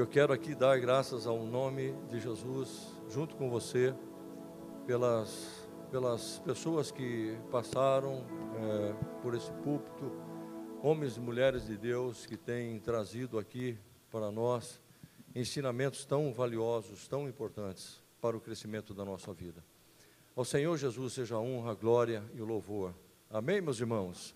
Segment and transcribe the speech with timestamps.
[0.00, 3.94] Eu quero aqui dar graças ao nome de Jesus, junto com você,
[4.86, 8.24] pelas, pelas pessoas que passaram
[8.56, 10.10] é, por esse púlpito,
[10.82, 13.76] homens e mulheres de Deus que têm trazido aqui
[14.10, 14.80] para nós
[15.34, 19.62] ensinamentos tão valiosos, tão importantes para o crescimento da nossa vida.
[20.34, 22.94] Ao Senhor Jesus seja a honra, a glória e o louvor.
[23.28, 24.34] Amém, meus irmãos?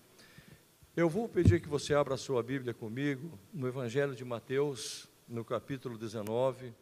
[0.95, 5.43] Eu vou pedir que você abra a sua Bíblia comigo no Evangelho de Mateus, no
[5.43, 6.73] capítulo 19.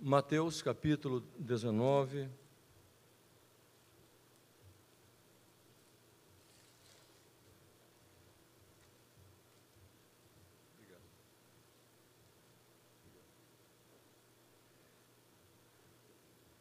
[0.00, 2.28] Mateus, capítulo 19.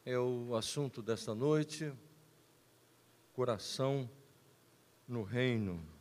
[0.06, 1.94] É o assunto desta noite
[3.34, 4.10] coração
[5.08, 5.93] no reino.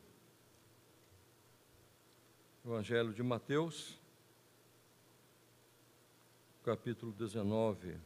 [2.65, 3.98] Evangelho de Mateus,
[6.65, 7.96] capítulo 19.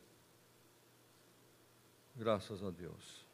[2.17, 3.27] Graças a Deus.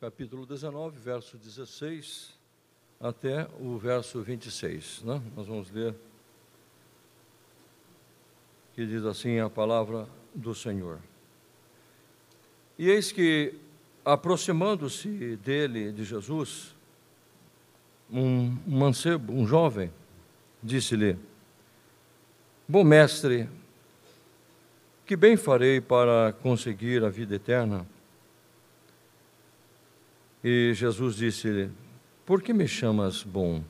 [0.00, 2.36] Capítulo 19, verso 16
[2.98, 5.02] até o verso 26.
[5.04, 5.22] Né?
[5.36, 5.94] Nós vamos ler
[8.74, 10.98] que diz assim a palavra do Senhor.
[12.76, 13.54] E eis que,
[14.12, 16.74] aproximando-se dele, de Jesus,
[18.10, 19.90] um mancebo, um jovem,
[20.62, 21.16] disse-lhe:
[22.68, 23.48] Bom mestre,
[25.06, 27.86] que bem farei para conseguir a vida eterna?
[30.42, 31.70] E Jesus disse-lhe:
[32.26, 33.62] Por que me chamas bom?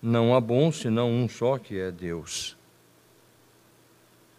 [0.00, 2.56] Não há bom senão um só que é Deus.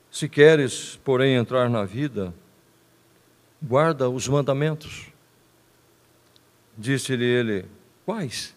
[0.10, 2.34] Se queres, porém, entrar na vida,
[3.62, 5.08] guarda os mandamentos.
[6.78, 7.66] Disse-lhe ele:
[8.06, 8.56] Quais?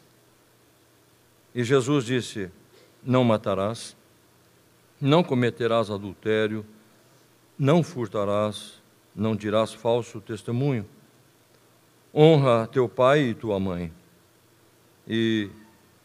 [1.54, 2.50] E Jesus disse:
[3.02, 3.96] Não matarás,
[5.00, 6.64] não cometerás adultério,
[7.58, 8.80] não furtarás,
[9.14, 10.86] não dirás falso testemunho.
[12.14, 13.92] Honra teu pai e tua mãe,
[15.06, 15.48] e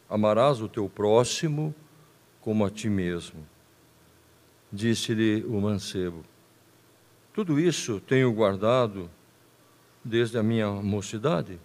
[0.10, 1.74] amarás o teu próximo
[2.42, 3.46] como a ti mesmo
[4.76, 6.24] disse-lhe o mancebo:
[7.36, 9.12] Tudo isso tenho guardado
[10.02, 11.60] desde a minha mocidade.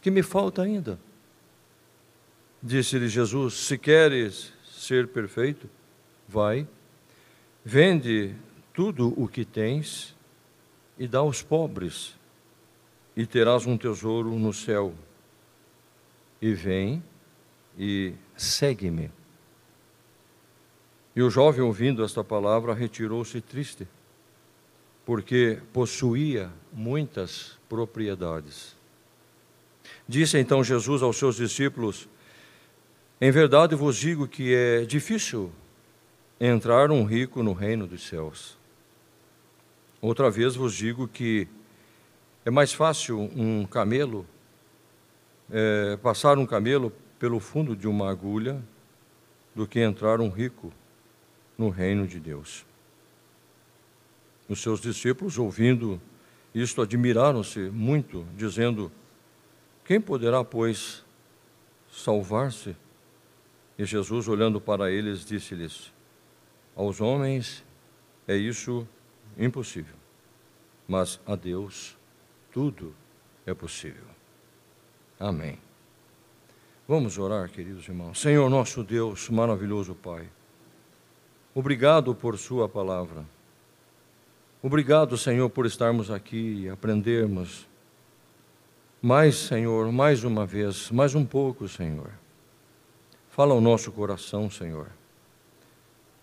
[0.00, 0.98] Que me falta ainda?
[2.62, 5.68] Disse-lhe Jesus: Se queres ser perfeito,
[6.26, 6.66] vai,
[7.62, 8.34] vende
[8.72, 10.16] tudo o que tens
[10.98, 12.14] e dá aos pobres,
[13.14, 14.94] e terás um tesouro no céu.
[16.40, 17.04] E vem
[17.78, 19.10] e segue-me.
[21.14, 23.86] E o jovem, ouvindo esta palavra, retirou-se triste,
[25.04, 28.76] porque possuía muitas propriedades.
[30.08, 32.08] Disse então Jesus aos seus discípulos:
[33.20, 35.52] Em verdade vos digo que é difícil
[36.40, 38.56] entrar um rico no reino dos céus.
[40.00, 41.48] Outra vez vos digo que
[42.44, 44.26] é mais fácil um camelo,
[45.50, 48.62] é, passar um camelo pelo fundo de uma agulha,
[49.54, 50.72] do que entrar um rico
[51.56, 52.66] no reino de Deus.
[54.48, 56.00] Os seus discípulos, ouvindo
[56.54, 58.92] isto, admiraram-se muito, dizendo:
[59.84, 61.04] Quem poderá, pois,
[61.90, 62.76] salvar-se?
[63.78, 65.92] E Jesus, olhando para eles, disse-lhes:
[66.76, 67.64] Aos homens
[68.28, 68.86] é isso
[69.36, 69.96] impossível,
[70.86, 71.96] mas a Deus
[72.52, 72.94] tudo
[73.44, 74.06] é possível.
[75.18, 75.58] Amém.
[76.86, 78.20] Vamos orar, queridos irmãos.
[78.20, 80.28] Senhor nosso Deus, maravilhoso Pai.
[81.54, 83.24] Obrigado por Sua palavra.
[84.66, 87.68] Obrigado, Senhor, por estarmos aqui e aprendermos.
[89.02, 92.10] Mais, Senhor, mais uma vez, mais um pouco, Senhor.
[93.28, 94.86] Fala ao nosso coração, Senhor.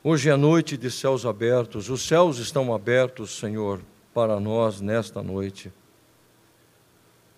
[0.04, 3.80] Hoje é noite de céus abertos, os céus estão abertos, Senhor,
[4.12, 5.72] para nós nesta noite.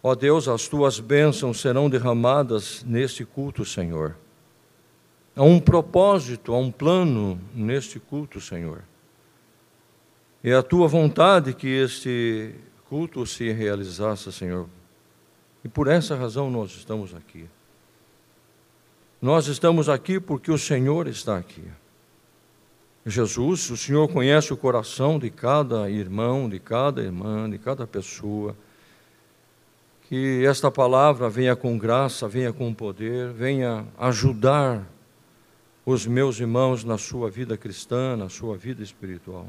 [0.01, 4.16] Ó Deus, as tuas bênçãos serão derramadas neste culto, Senhor.
[5.36, 8.86] Há um propósito, há um plano neste culto, Senhor.
[10.44, 12.54] É a tua vontade que este
[12.90, 14.68] culto se realizasse, Senhor.
[15.63, 17.48] E por essa razão nós estamos aqui.
[19.22, 21.63] Nós estamos aqui porque o Senhor está aqui.
[23.06, 28.54] Jesus, o Senhor conhece o coração de cada irmão, de cada irmã, de cada pessoa.
[30.10, 34.86] Que esta palavra venha com graça, venha com poder, venha ajudar
[35.86, 39.48] os meus irmãos na sua vida cristã, na sua vida espiritual.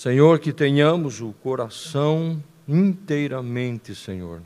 [0.00, 4.40] Senhor, que tenhamos o coração inteiramente, Senhor,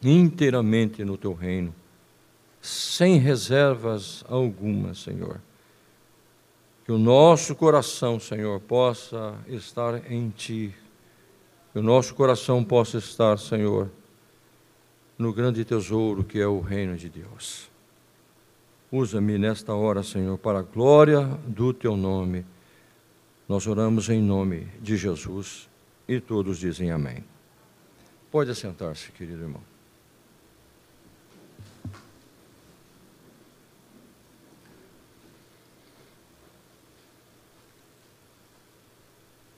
[0.00, 1.74] inteiramente no teu reino,
[2.60, 5.40] sem reservas alguma, Senhor.
[6.84, 10.72] Que o nosso coração, Senhor, possa estar em ti,
[11.72, 13.90] que o nosso coração possa estar, Senhor,
[15.18, 17.68] no grande tesouro que é o reino de Deus.
[18.92, 22.46] Usa-me nesta hora, Senhor, para a glória do teu nome.
[23.50, 25.68] Nós oramos em nome de Jesus
[26.06, 27.24] e todos dizem amém.
[28.30, 29.60] Pode assentar-se, querido irmão.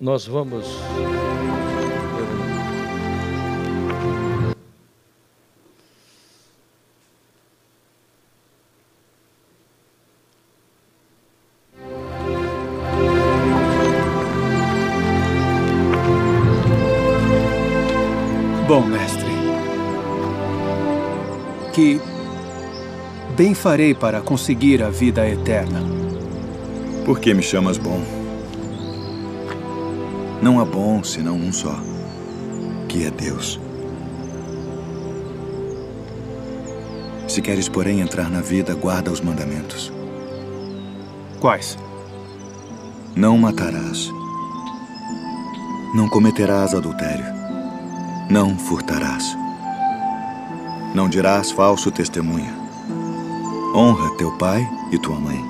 [0.01, 0.65] Nós vamos.
[23.37, 25.81] Bem farei para conseguir a vida eterna.
[27.05, 28.01] Por que me chamas bom?
[30.43, 31.75] Não há bom senão um só,
[32.89, 33.59] que é Deus.
[37.27, 39.91] Se queres, porém, entrar na vida, guarda os mandamentos.
[41.41, 41.79] Quais?
[43.17, 44.11] Não matarás.
[45.95, 47.25] Não cometerás adultério.
[48.29, 49.37] Não furtarás.
[50.95, 52.62] Não dirás falso testemunho.
[53.75, 55.43] Honra teu pai e tua mãe.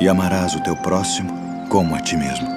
[0.00, 1.30] E amarás o teu próximo
[1.68, 2.48] como a ti mesmo.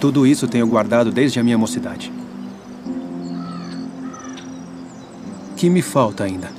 [0.00, 2.12] Tudo isso tenho guardado desde a minha mocidade.
[5.56, 6.50] Que me falta ainda?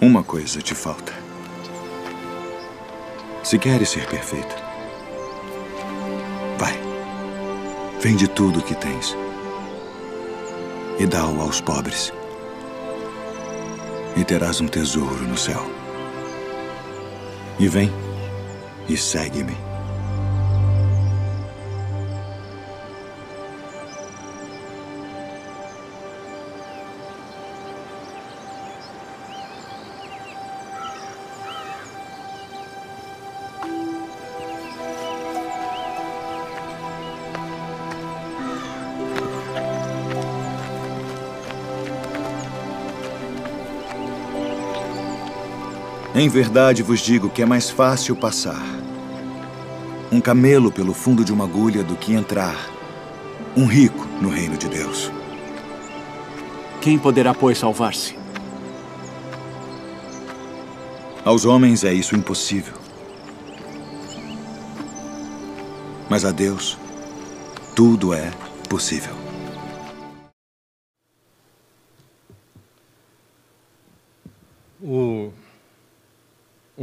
[0.00, 1.12] Uma coisa te falta.
[3.42, 4.62] Se queres ser perfeito,
[8.02, 9.16] Vende tudo o que tens
[11.02, 12.12] e dá-o aos pobres,
[14.16, 15.60] e terás um tesouro no céu.
[17.58, 17.90] E vem
[18.88, 19.71] e segue-me.
[46.14, 48.62] Em verdade vos digo que é mais fácil passar
[50.10, 52.54] um camelo pelo fundo de uma agulha do que entrar
[53.56, 55.10] um rico no reino de Deus.
[56.82, 58.14] Quem poderá, pois, salvar-se?
[61.24, 62.74] Aos homens é isso impossível.
[66.10, 66.76] Mas a Deus,
[67.74, 68.30] tudo é
[68.68, 69.21] possível.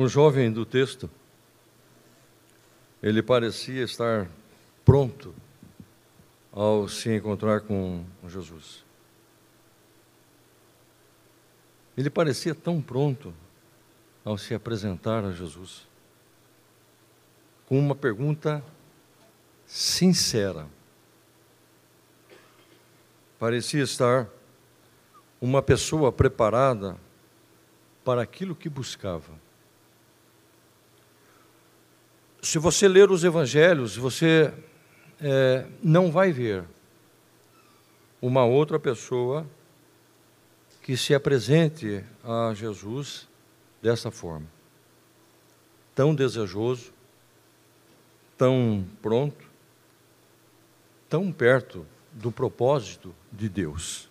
[0.09, 1.09] Jovem do texto,
[3.01, 4.27] ele parecia estar
[4.83, 5.33] pronto
[6.51, 8.83] ao se encontrar com Jesus.
[11.95, 13.33] Ele parecia tão pronto
[14.25, 15.87] ao se apresentar a Jesus,
[17.65, 18.63] com uma pergunta
[19.65, 20.67] sincera.
[23.37, 24.27] Parecia estar
[25.39, 26.97] uma pessoa preparada
[28.03, 29.48] para aquilo que buscava
[32.41, 34.53] se você ler os evangelhos, você
[35.21, 36.63] é, não vai ver
[38.21, 39.45] uma outra pessoa
[40.81, 43.27] que se apresente a Jesus
[43.81, 44.47] dessa forma,
[45.93, 46.91] tão desejoso,
[48.37, 49.45] tão pronto,
[51.07, 54.09] tão perto do propósito de Deus.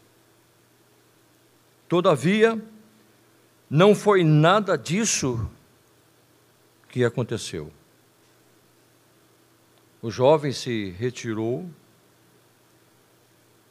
[1.88, 2.62] Todavia,
[3.68, 5.50] não foi nada disso
[6.88, 7.72] que aconteceu.
[10.00, 11.68] O jovem se retirou,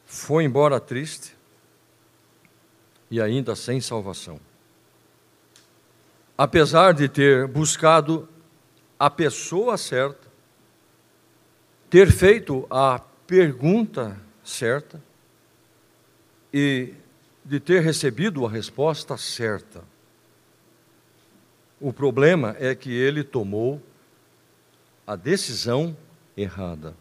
[0.04, 1.34] foi embora triste
[3.10, 4.38] e ainda sem salvação.
[6.36, 8.28] Apesar de ter buscado
[8.98, 10.28] a pessoa certa,
[11.88, 15.02] ter feito a pergunta certa
[16.52, 16.94] e
[17.44, 19.82] de ter recebido a resposta certa.
[21.80, 23.80] O problema é que ele tomou
[25.06, 25.96] a decisão
[26.42, 26.94] errada.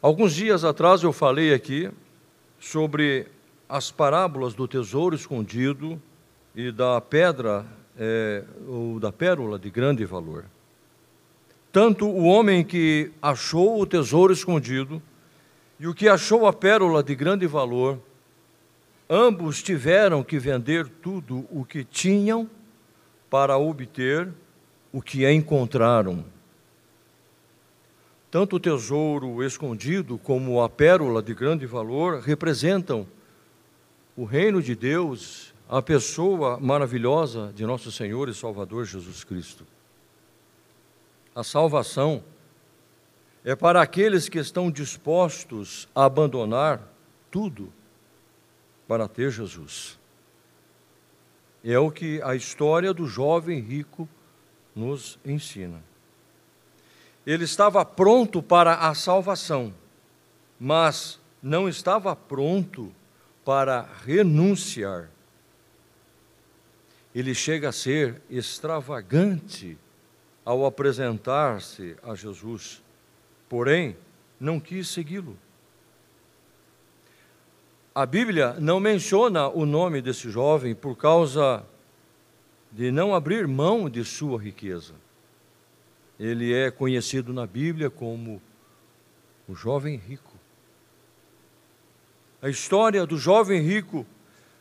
[0.00, 1.90] Alguns dias atrás eu falei aqui
[2.58, 3.28] sobre
[3.68, 6.00] as parábolas do tesouro escondido
[6.54, 7.64] e da pedra
[7.96, 10.44] é, ou da pérola de grande valor.
[11.70, 15.00] Tanto o homem que achou o tesouro escondido
[15.78, 17.98] e o que achou a pérola de grande valor,
[19.08, 22.50] ambos tiveram que vender tudo o que tinham
[23.30, 24.28] para obter
[24.92, 26.31] o que encontraram.
[28.32, 33.06] Tanto o tesouro escondido como a pérola de grande valor representam
[34.16, 39.66] o reino de Deus, a pessoa maravilhosa de nosso Senhor e Salvador Jesus Cristo.
[41.34, 42.24] A salvação
[43.44, 46.80] é para aqueles que estão dispostos a abandonar
[47.30, 47.70] tudo
[48.88, 49.98] para ter Jesus.
[51.62, 54.08] É o que a história do jovem rico
[54.74, 55.91] nos ensina.
[57.26, 59.72] Ele estava pronto para a salvação,
[60.58, 62.92] mas não estava pronto
[63.44, 65.08] para renunciar.
[67.14, 69.76] Ele chega a ser extravagante
[70.44, 72.82] ao apresentar-se a Jesus,
[73.48, 73.96] porém,
[74.40, 75.36] não quis segui-lo.
[77.94, 81.64] A Bíblia não menciona o nome desse jovem por causa
[82.72, 84.94] de não abrir mão de sua riqueza.
[86.18, 88.40] Ele é conhecido na Bíblia como
[89.48, 90.32] o jovem rico.
[92.40, 94.06] A história do jovem rico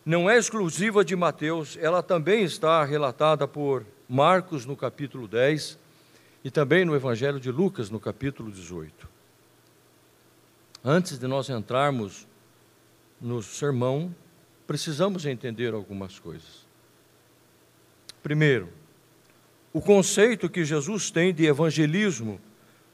[0.06, 5.78] não é exclusiva de Mateus, ela também está relatada por Marcos no capítulo 10
[6.44, 9.10] e também no Evangelho de Lucas no capítulo 18.
[10.84, 12.28] Antes de nós entrarmos
[13.20, 14.14] no sermão,
[14.66, 16.66] precisamos entender algumas coisas.
[18.24, 18.70] Primeiro,
[19.74, 22.40] o conceito que Jesus tem de evangelismo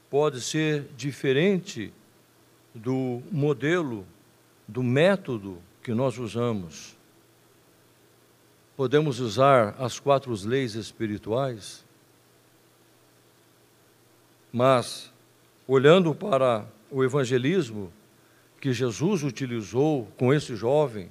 [0.08, 1.92] pode ser diferente
[2.74, 4.06] do modelo,
[4.66, 6.96] do método que nós usamos.
[8.76, 11.84] Podemos usar as quatro leis espirituais,
[14.52, 15.12] mas,
[15.66, 17.92] olhando para o evangelismo,
[18.60, 21.10] que Jesus utilizou com esse jovem,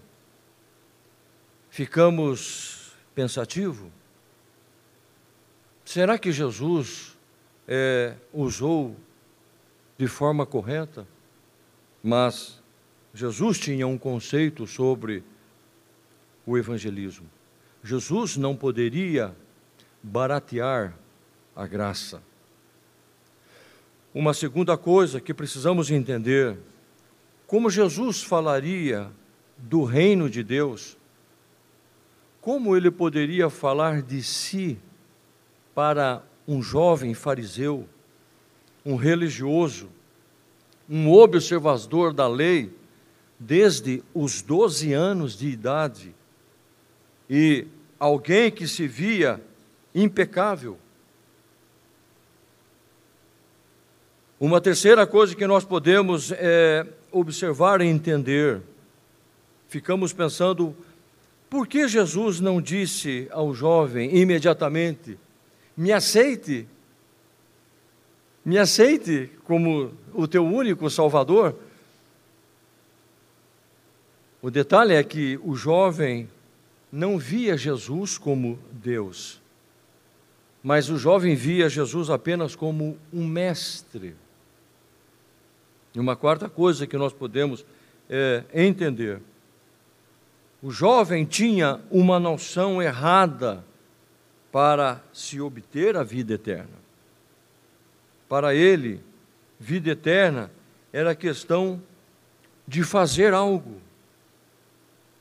[1.69, 3.89] ficamos pensativos.
[5.87, 7.17] Será que Jesus
[7.65, 8.93] é, usou
[9.97, 11.07] de forma correta?
[12.03, 12.61] Mas
[13.13, 15.23] Jesus tinha um conceito sobre
[16.45, 17.25] o evangelismo.
[17.81, 19.33] Jesus não poderia
[20.03, 20.93] baratear
[21.55, 22.21] a graça.
[24.13, 26.57] Uma segunda coisa que precisamos entender
[27.47, 29.09] como Jesus falaria
[29.57, 30.97] do reino de Deus?
[32.41, 34.77] Como ele poderia falar de si
[35.77, 37.87] para um jovem fariseu,
[38.83, 39.87] um religioso,
[40.89, 42.75] um observador da lei,
[43.37, 46.15] desde os 12 anos de idade,
[47.29, 47.67] e
[47.99, 49.39] alguém que se via
[49.93, 50.79] impecável?
[54.39, 58.63] Uma terceira coisa que nós podemos é, observar e entender,
[59.67, 60.75] ficamos pensando,
[61.47, 65.19] por que Jesus não disse ao jovem imediatamente:
[65.77, 66.67] me aceite,
[68.43, 71.55] me aceite como o teu único Salvador?
[74.41, 76.27] O detalhe é que o jovem
[76.91, 79.39] não via Jesus como Deus,
[80.63, 84.15] mas o jovem via Jesus apenas como um mestre.
[85.93, 87.65] E uma quarta coisa que nós podemos
[88.09, 89.21] é, entender:
[90.61, 93.63] o jovem tinha uma noção errada
[94.57, 96.79] para se obter a vida eterna.
[98.27, 98.99] Para ele,
[99.59, 100.49] vida eterna
[100.91, 101.79] era questão
[102.67, 103.79] de fazer algo.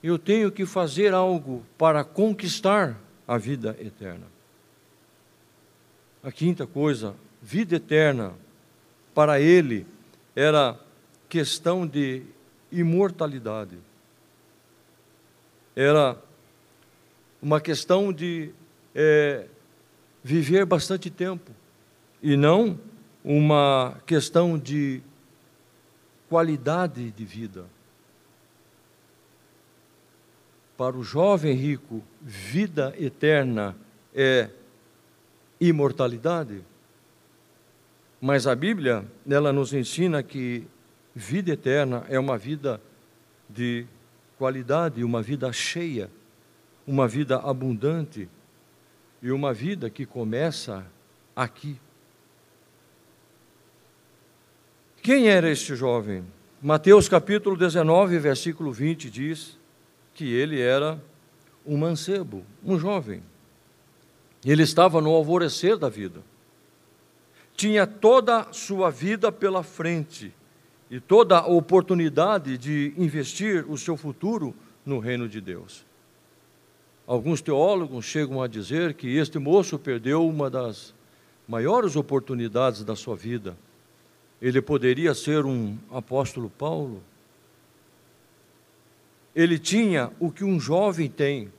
[0.02, 4.26] Eu tenho que fazer algo para conquistar a vida eterna.
[6.22, 8.32] A quinta coisa, vida eterna,
[9.14, 9.86] para ele
[10.34, 10.80] era
[11.28, 12.22] questão de
[12.72, 13.76] imortalidade.
[15.76, 16.16] Era
[17.42, 18.54] uma questão de
[18.98, 19.46] é,
[20.24, 21.52] viver bastante tempo
[22.22, 22.80] e não
[23.22, 25.02] uma questão de
[26.30, 27.66] qualidade de vida.
[30.78, 33.76] Para o jovem rico, vida eterna
[34.14, 34.48] é
[35.60, 36.64] imortalidade.
[38.18, 40.66] Mas a Bíblia, ela nos ensina que
[41.14, 42.80] vida eterna é uma vida
[43.48, 43.86] de
[44.38, 46.10] qualidade, uma vida cheia,
[46.86, 48.28] uma vida abundante
[49.26, 50.86] e uma vida que começa
[51.34, 51.80] aqui.
[55.02, 56.24] Quem era este jovem?
[56.62, 59.58] Mateus capítulo 19, versículo 20 diz
[60.14, 61.02] que ele era
[61.66, 63.20] um mancebo, um jovem.
[64.44, 66.22] Ele estava no alvorecer da vida.
[67.56, 70.32] Tinha toda a sua vida pela frente
[70.88, 74.54] e toda a oportunidade de investir o seu futuro
[74.84, 75.85] no reino de Deus.
[77.06, 80.92] Alguns teólogos chegam a dizer que este moço perdeu uma das
[81.46, 83.56] maiores oportunidades da sua vida.
[84.42, 87.00] Ele poderia ser um apóstolo Paulo.
[89.34, 91.52] Ele tinha o que um jovem tem: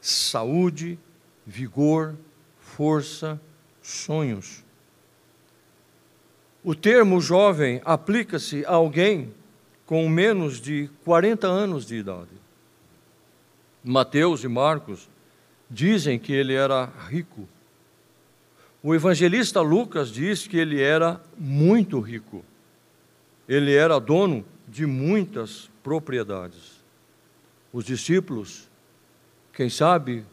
[0.00, 0.98] saúde,
[1.46, 2.16] vigor,
[2.58, 3.40] força,
[3.80, 4.64] sonhos.
[6.64, 9.32] O termo jovem aplica-se a alguém
[9.86, 12.47] com menos de 40 anos de idade.
[13.82, 15.08] Mateus e Marcos
[15.70, 17.48] dizem que ele era rico.
[18.82, 22.44] O evangelista Lucas diz que ele era muito rico.
[23.48, 26.84] Ele era dono de muitas propriedades.
[27.72, 28.68] Os discípulos,
[29.52, 30.24] quem sabe,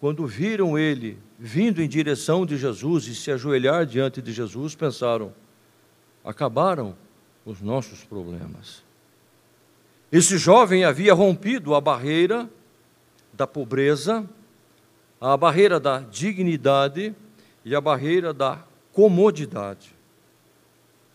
[0.00, 5.32] quando viram ele vindo em direção de Jesus e se ajoelhar diante de Jesus, pensaram:
[6.24, 6.96] acabaram
[7.44, 8.82] os nossos problemas.
[10.12, 12.48] Esse jovem havia rompido a barreira
[13.40, 14.28] da pobreza,
[15.18, 17.14] a barreira da dignidade
[17.64, 19.94] e a barreira da comodidade.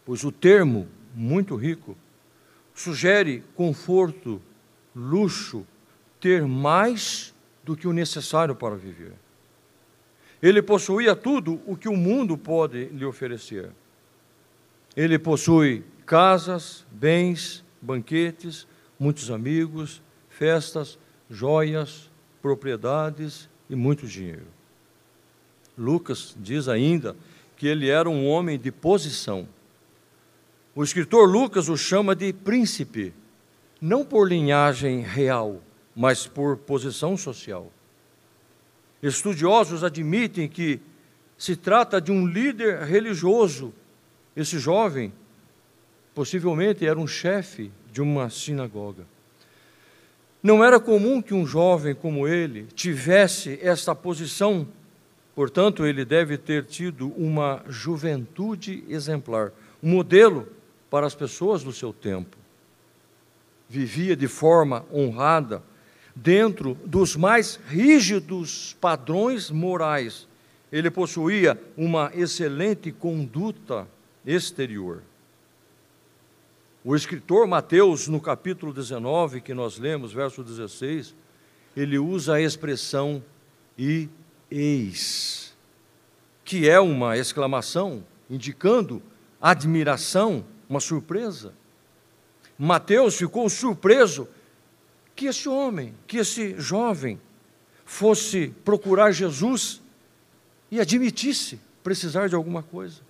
[0.03, 1.95] Pois o termo muito rico
[2.73, 4.41] sugere conforto,
[4.95, 5.67] luxo,
[6.19, 7.31] ter mais
[7.63, 9.13] do que o necessário para viver.
[10.41, 13.69] Ele possuía tudo o que o mundo pode lhe oferecer.
[14.97, 18.67] Ele possui casas, bens, banquetes,
[18.99, 20.97] muitos amigos, festas,
[21.29, 22.09] joias,
[22.45, 24.45] propriedades e muito dinheiro.
[25.75, 27.15] Lucas diz ainda
[27.57, 29.47] que ele era um homem de posição.
[30.75, 33.15] O escritor Lucas o chama de príncipe,
[33.81, 35.59] não por linhagem real,
[35.95, 37.71] mas por posição social.
[39.01, 40.79] Estudiosos admitem que
[41.39, 43.73] se trata de um líder religioso.
[44.35, 45.11] Esse jovem
[46.13, 49.14] possivelmente era um chefe de uma sinagoga.
[50.45, 54.67] Não era comum que um jovem como ele tivesse esta posição,
[55.33, 60.47] portanto, ele deve ter tido uma juventude exemplar, um modelo
[60.87, 62.37] para as pessoas do seu tempo.
[63.67, 65.63] Vivia de forma honrada,
[66.15, 70.27] dentro dos mais rígidos padrões morais.
[70.71, 73.87] Ele possuía uma excelente conduta
[74.23, 75.01] exterior.
[76.87, 81.15] O escritor Mateus, no capítulo 19, que nós lemos, verso 16,
[81.75, 83.23] ele usa a expressão
[83.75, 84.07] e
[84.51, 85.57] eis,
[86.43, 89.01] que é uma exclamação indicando
[89.41, 91.55] admiração, uma surpresa.
[92.55, 94.27] Mateus ficou surpreso
[95.15, 97.19] que esse homem, que esse jovem,
[97.83, 99.81] fosse procurar Jesus
[100.69, 103.01] e admitisse precisar de alguma coisa.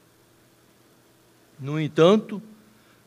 [1.59, 2.41] No entanto,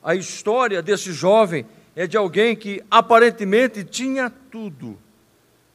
[0.03, 4.97] a história desse jovem é de alguém que aparentemente tinha tudo,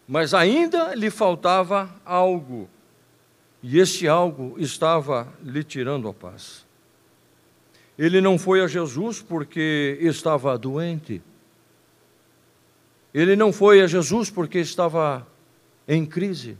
[0.08, 2.70] mas ainda lhe faltava algo,
[3.62, 6.66] e esse algo estava lhe tirando a paz.
[7.98, 11.22] Ele não foi a Jesus porque estava doente.
[13.14, 15.28] Ele não foi a Jesus porque estava
[15.88, 16.58] em crise.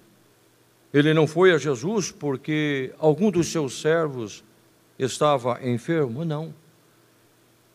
[0.94, 4.44] Ele não foi a Jesus porque algum dos seus servos
[5.00, 6.54] estava enfermo, não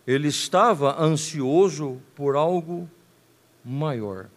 [0.08, 2.88] ele estava ansioso por algo
[3.62, 4.30] maior,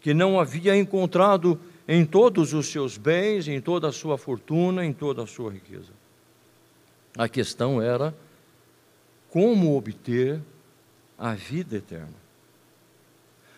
[0.00, 4.94] que não havia encontrado em todos os seus bens, em toda a sua fortuna, em
[4.94, 5.92] toda a sua riqueza.
[7.14, 8.14] A questão era
[9.28, 10.40] como obter
[11.18, 12.14] a vida eterna.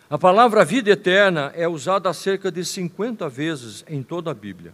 [0.09, 4.73] A palavra vida eterna é usada cerca de 50 vezes em toda a Bíblia.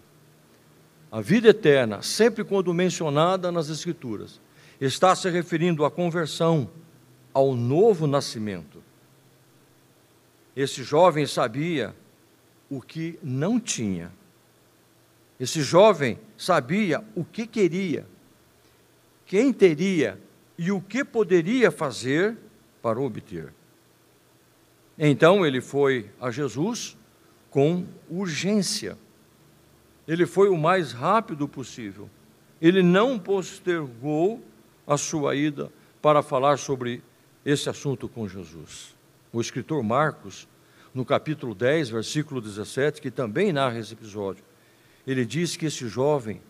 [1.11, 4.41] A vida eterna, sempre quando mencionada nas Escrituras,
[4.79, 6.69] está se referindo à conversão,
[7.33, 8.81] ao novo nascimento.
[10.55, 11.95] Esse jovem sabia
[12.69, 14.11] o que não tinha.
[15.39, 18.05] Esse jovem sabia o que queria,
[19.25, 20.19] quem teria
[20.57, 22.37] e o que poderia fazer
[22.81, 23.53] para obter.
[24.97, 26.97] Então ele foi a Jesus
[27.49, 28.97] com urgência.
[30.05, 32.09] Ele foi o mais rápido possível.
[32.61, 34.43] Ele não postergou
[34.89, 35.71] a sua ida
[36.01, 37.03] para falar sobre
[37.45, 38.95] esse assunto com Jesus.
[39.31, 40.47] O escritor Marcos,
[40.91, 44.43] no capítulo 10, versículo 17, que também narra esse episódio,
[45.05, 46.41] ele diz que esse jovem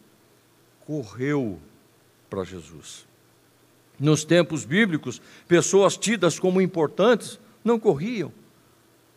[0.85, 1.59] correu
[2.29, 3.05] para Jesus.
[3.99, 8.31] Nos tempos bíblicos, pessoas tidas como importantes não corriam,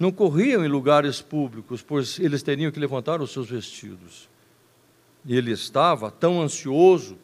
[0.01, 4.29] não corriam em lugares públicos, pois eles teriam que levantar os seus vestidos.
[5.25, 7.17] E ele estava tão ansioso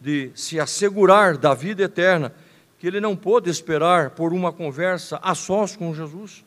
[0.00, 2.32] de se assegurar da vida eterna
[2.78, 6.44] que ele não pôde esperar por uma conversa a sós com Jesus.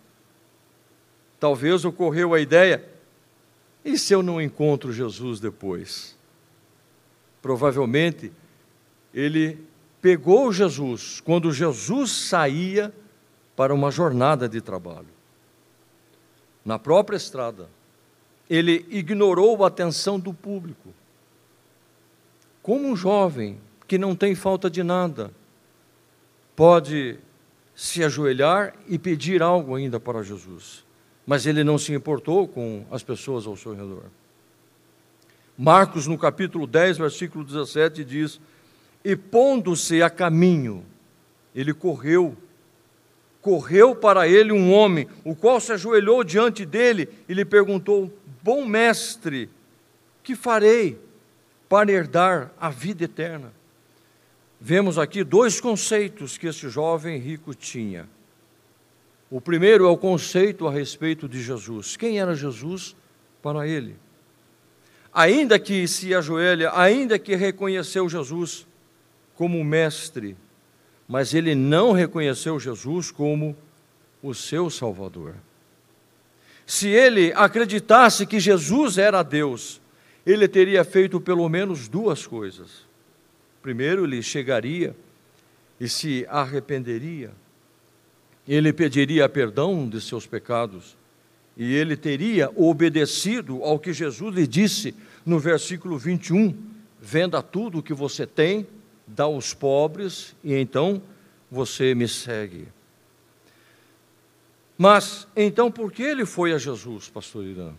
[1.40, 2.88] Talvez ocorreu a ideia:
[3.84, 6.16] e se eu não encontro Jesus depois?
[7.42, 8.32] Provavelmente
[9.14, 9.60] ele
[10.02, 12.94] pegou Jesus quando Jesus saía
[13.56, 15.08] para uma jornada de trabalho.
[16.64, 17.70] Na própria estrada,
[18.50, 20.94] ele ignorou a atenção do público.
[22.62, 25.32] Como um jovem que não tem falta de nada,
[26.56, 27.18] pode
[27.76, 30.86] se ajoelhar e pedir algo ainda para Jesus.
[31.26, 34.04] Mas ele não se importou com as pessoas ao seu redor.
[35.58, 38.40] Marcos, no capítulo 10, versículo 17, diz:
[39.04, 40.86] E pondo-se a caminho,
[41.56, 42.38] ele correu.
[43.42, 48.12] Correu para ele um homem, o qual se ajoelhou diante dele e lhe perguntou:
[48.44, 49.50] Bom mestre,
[50.24, 51.00] que farei
[51.72, 53.52] para herdar a vida eterna?
[54.64, 58.08] vemos aqui dois conceitos que esse jovem rico tinha.
[59.28, 61.98] O primeiro é o conceito a respeito de Jesus.
[61.98, 62.96] Quem era Jesus
[63.42, 63.96] para ele?
[65.12, 68.68] Ainda que se ajoelha, ainda que reconheceu Jesus
[69.36, 70.38] como mestre,
[71.08, 73.58] mas ele não reconheceu Jesus como
[74.22, 75.34] o seu Salvador.
[76.68, 79.81] Se ele acreditasse que Jesus era Deus,
[80.26, 82.86] ele teria feito pelo menos duas coisas.
[83.62, 84.96] Primeiro, ele chegaria
[85.80, 87.32] e se arrependeria,
[88.48, 90.96] ele pediria perdão de seus pecados
[91.58, 96.56] e ele teria obedecido ao que Jesus lhe disse no versículo 21:
[97.00, 98.66] Venda tudo o que você tem,
[99.08, 101.02] dá aos pobres e então
[101.50, 102.68] você me segue.
[104.78, 107.74] Mas então por que ele foi a Jesus, pastor Irã?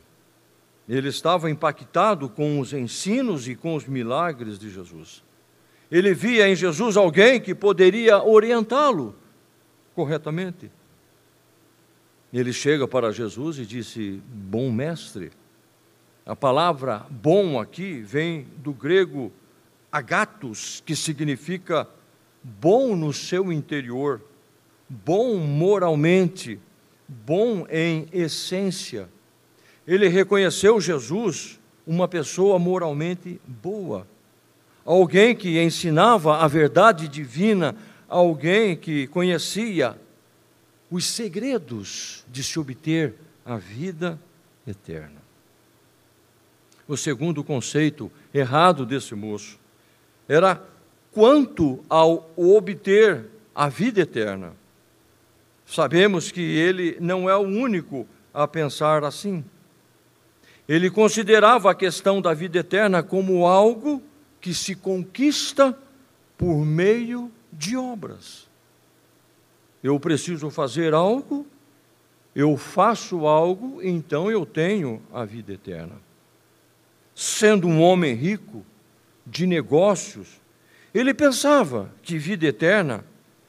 [0.88, 5.22] Ele estava impactado com os ensinos e com os milagres de Jesus.
[5.90, 9.14] Ele via em Jesus alguém que poderia orientá-lo
[9.94, 10.70] corretamente.
[12.32, 15.30] Ele chega para Jesus e disse: Bom mestre.
[16.24, 19.32] A palavra bom aqui vem do grego
[19.90, 21.86] agatos, que significa
[22.42, 24.22] bom no seu interior,
[24.88, 26.58] bom moralmente,
[27.06, 29.08] bom em essência.
[29.86, 34.06] Ele reconheceu Jesus uma pessoa moralmente boa
[34.84, 37.74] alguém que ensinava a verdade divina,
[38.08, 39.96] alguém que conhecia
[40.90, 43.14] os segredos de se obter
[43.44, 44.18] a vida
[44.66, 45.22] eterna.
[46.86, 49.58] O segundo conceito errado desse moço
[50.28, 50.62] era
[51.12, 54.54] quanto ao obter a vida eterna.
[55.64, 59.44] Sabemos que ele não é o único a pensar assim.
[60.68, 64.02] Ele considerava a questão da vida eterna como algo
[64.40, 65.76] que se conquista
[66.36, 68.48] por meio de obras.
[69.82, 71.46] Eu preciso fazer algo,
[72.34, 75.96] eu faço algo, então eu tenho a vida eterna.
[77.14, 78.64] Sendo um homem rico,
[79.26, 80.40] de negócios,
[80.92, 83.04] ele pensava que vida eterna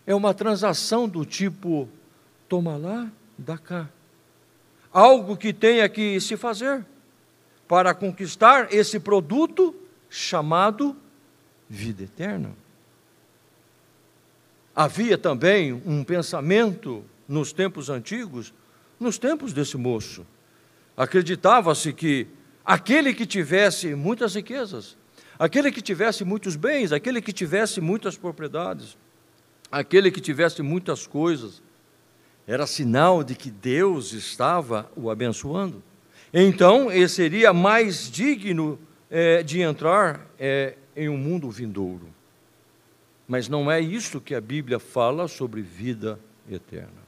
[0.06, 1.90] é uma transação do tipo
[2.48, 3.90] toma lá, dá cá.
[4.92, 6.86] Algo que tenha que se fazer
[7.68, 9.76] para conquistar esse produto
[10.10, 10.96] chamado
[11.70, 12.56] vida eterna.
[14.76, 18.54] Havia também um pensamento nos tempos antigos,
[19.00, 20.26] nos tempos desse moço.
[20.96, 22.28] Acreditava-se que
[22.66, 24.98] aquele que tivesse muitas riquezas,
[25.38, 28.98] aquele que tivesse muitos bens, aquele que tivesse muitas propriedades,
[29.72, 31.62] aquele que tivesse muitas coisas,
[32.46, 35.82] era sinal de que Deus estava o abençoando.
[36.34, 42.08] Então, ele seria mais digno é, de entrar é, em um mundo vindouro.
[43.28, 46.20] Mas não é isso que a Bíblia fala sobre vida
[46.50, 47.04] eterna.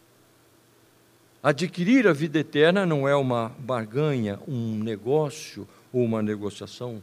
[1.41, 7.01] Adquirir a vida eterna não é uma barganha, um negócio ou uma negociação.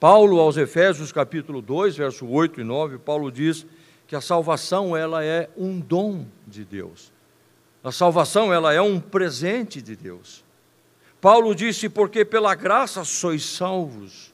[0.00, 3.66] Paulo aos Efésios capítulo 2, verso 8 e 9, Paulo diz
[4.06, 7.12] que a salvação ela é um dom de Deus.
[7.82, 10.44] A salvação ela é um presente de Deus.
[11.20, 14.32] Paulo disse: Porque pela graça sois salvos,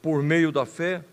[0.00, 1.04] por meio da fé.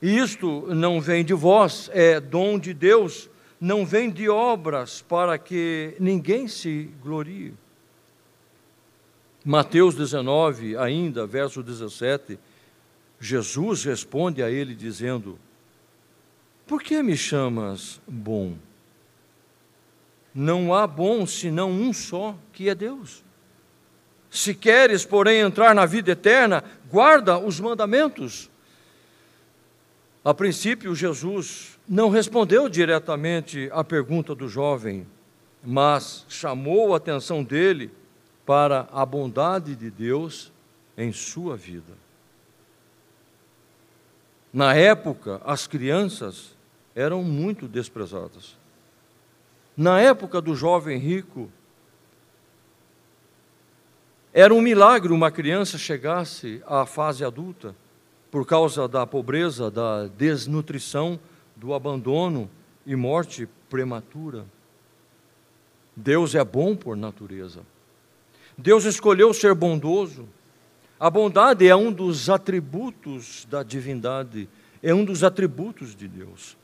[0.00, 5.96] Isto não vem de vós, é dom de Deus, não vem de obras, para que
[5.98, 7.54] ninguém se glorie.
[9.44, 12.38] Mateus 19, ainda, verso 17,
[13.18, 15.38] Jesus responde a ele dizendo:
[16.66, 18.56] Por que me chamas bom?
[20.36, 23.24] não há bom senão um só, que é Deus.
[24.36, 28.50] Se queres, porém, entrar na vida eterna, guarda os mandamentos.
[30.22, 35.06] A princípio, Jesus não respondeu diretamente à pergunta do jovem,
[35.64, 37.90] mas chamou a atenção dele
[38.44, 40.52] para a bondade de Deus
[40.98, 41.94] em sua vida.
[44.52, 46.54] Na época, as crianças
[46.94, 48.54] eram muito desprezadas.
[49.74, 51.50] Na época do jovem rico,
[54.38, 57.74] era um milagre uma criança chegasse à fase adulta
[58.30, 61.18] por causa da pobreza, da desnutrição,
[61.56, 62.50] do abandono
[62.84, 64.44] e morte prematura.
[65.96, 67.62] Deus é bom por natureza.
[68.58, 70.28] Deus escolheu ser bondoso.
[71.00, 74.50] A bondade é um dos atributos da divindade,
[74.82, 76.58] é um dos atributos de Deus.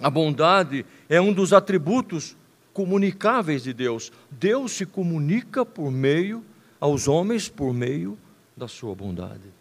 [0.00, 2.36] A bondade é um dos atributos
[2.72, 4.12] comunicáveis de Deus.
[4.30, 6.44] Deus se comunica por meio
[6.86, 8.16] aos homens por meio
[8.56, 9.52] da sua bondade.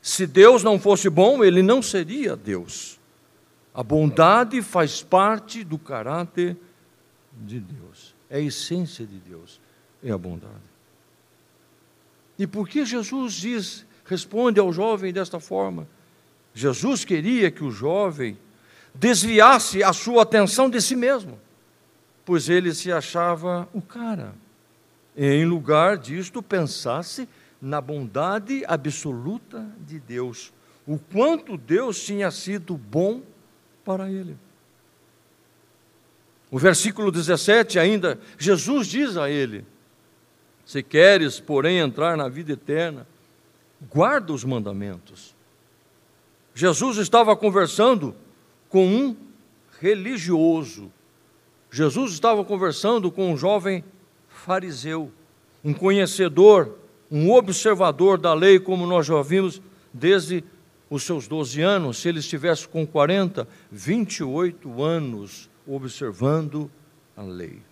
[0.00, 3.00] Se Deus não fosse bom, ele não seria Deus.
[3.72, 6.56] A bondade faz parte do caráter
[7.32, 8.14] de Deus.
[8.28, 9.58] É a essência de Deus,
[10.02, 10.52] é a bondade.
[12.38, 15.88] E por que Jesus diz, responde ao jovem desta forma?
[16.52, 18.36] Jesus queria que o jovem
[18.94, 21.40] desviasse a sua atenção de si mesmo,
[22.22, 24.43] pois ele se achava o cara.
[25.16, 27.28] E, em lugar disto, pensasse
[27.60, 30.52] na bondade absoluta de Deus,
[30.86, 33.22] o quanto Deus tinha sido bom
[33.84, 34.36] para ele.
[36.50, 39.64] O versículo 17 ainda, Jesus diz a ele:
[40.64, 43.06] se queres, porém, entrar na vida eterna,
[43.92, 45.34] guarda os mandamentos.
[46.54, 48.14] Jesus estava conversando
[48.68, 49.16] com um
[49.80, 50.90] religioso.
[51.70, 53.84] Jesus estava conversando com um jovem
[54.44, 55.10] fariseu,
[55.64, 56.78] um conhecedor,
[57.10, 59.60] um observador da lei, como nós já vimos
[59.92, 60.44] desde
[60.90, 61.98] os seus 12 anos.
[61.98, 66.70] Se ele estivesse com 40, 28 anos observando
[67.16, 67.62] a lei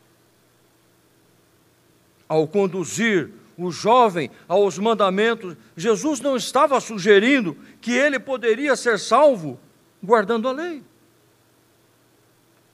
[2.33, 9.61] ao conduzir o jovem aos mandamentos, Jesus não estava sugerindo que ele poderia ser salvo
[10.03, 10.83] guardando a lei.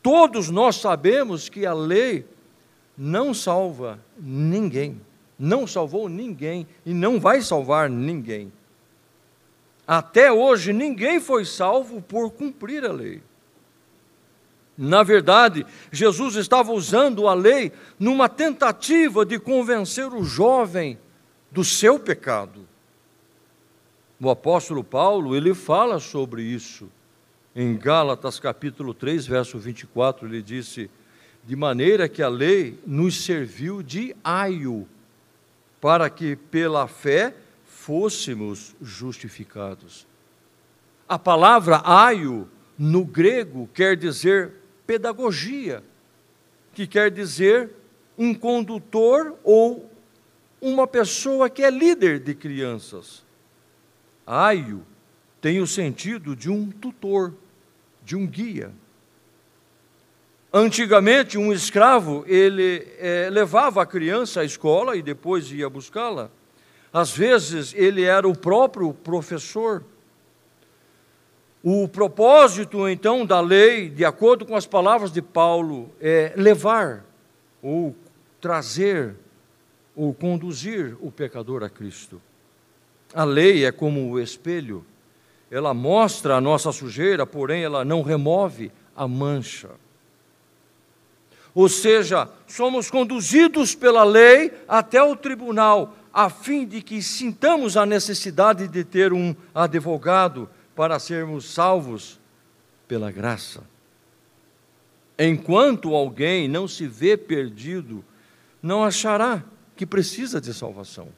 [0.00, 2.24] Todos nós sabemos que a lei
[2.98, 5.00] não salva ninguém,
[5.38, 8.52] não salvou ninguém e não vai salvar ninguém.
[9.86, 13.22] Até hoje, ninguém foi salvo por cumprir a lei.
[14.76, 20.98] Na verdade, Jesus estava usando a lei numa tentativa de convencer o jovem
[21.50, 22.68] do seu pecado.
[24.20, 26.90] O apóstolo Paulo, ele fala sobre isso.
[27.54, 30.90] Em Gálatas capítulo 3, verso 24, ele disse:
[31.48, 34.86] "De maneira que a lei nos serviu de aio,
[35.80, 37.34] para que pela fé
[37.64, 40.06] fôssemos justificados."
[41.08, 42.46] A palavra aio
[42.78, 44.52] no grego quer dizer
[44.86, 45.82] pedagogia,
[46.74, 47.70] que quer dizer
[48.18, 49.90] um condutor ou
[50.60, 53.24] uma pessoa que é líder de crianças.
[54.26, 54.84] Aio
[55.40, 57.32] tem o sentido de um tutor,
[58.04, 58.70] de um guia.
[60.52, 66.30] Antigamente, um escravo, ele é, levava a criança à escola e depois ia buscá-la.
[66.90, 69.84] Às vezes, ele era o próprio professor.
[71.62, 77.04] O propósito, então, da lei, de acordo com as palavras de Paulo, é levar
[77.62, 77.94] ou
[78.40, 79.14] trazer
[79.94, 82.22] ou conduzir o pecador a Cristo.
[83.12, 84.82] A lei é como o espelho,
[85.50, 89.70] ela mostra a nossa sujeira, porém ela não remove a mancha.
[91.58, 97.84] Ou seja, somos conduzidos pela lei até o tribunal, a fim de que sintamos a
[97.84, 102.20] necessidade de ter um advogado para sermos salvos
[102.86, 103.64] pela graça.
[105.18, 108.04] Enquanto alguém não se vê perdido,
[108.62, 109.42] não achará
[109.74, 111.08] que precisa de salvação.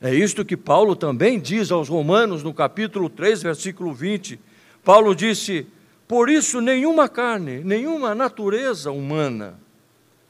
[0.00, 4.38] É isto que Paulo também diz aos Romanos no capítulo 3, versículo 20.
[4.84, 5.66] Paulo disse:
[6.08, 9.60] Por isso, nenhuma carne, nenhuma natureza humana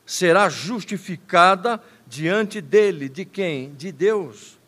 [0.05, 3.09] será justificada diante dele.
[3.09, 3.73] De quem?
[3.75, 4.59] De Deus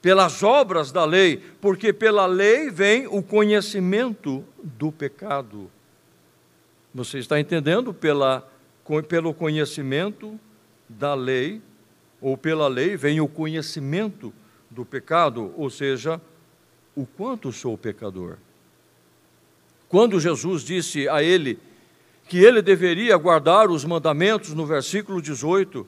[0.00, 5.70] pelas obras da lei, porque pela lei vem o conhecimento do pecado.
[6.94, 7.92] Você está entendendo?
[7.92, 8.48] Pela,
[9.08, 10.40] pelo conhecimento
[10.88, 11.60] da lei,
[12.20, 14.32] ou pela lei, vem o conhecimento
[14.70, 16.20] do pecado, ou seja,
[16.94, 18.38] o quanto sou pecador.
[19.90, 21.58] Quando Jesus disse a ele
[22.28, 25.84] que ele deveria guardar os mandamentos no versículo 18,